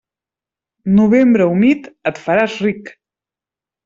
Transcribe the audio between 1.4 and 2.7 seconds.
humit, et faràs